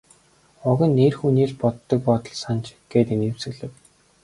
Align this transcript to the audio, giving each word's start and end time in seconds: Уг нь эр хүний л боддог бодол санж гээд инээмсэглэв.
Уг 0.69 0.79
нь 0.91 1.01
эр 1.05 1.13
хүний 1.19 1.47
л 1.51 1.55
боддог 1.61 1.99
бодол 2.07 2.35
санж 2.43 2.65
гээд 2.91 3.07
инээмсэглэв. 3.15 3.73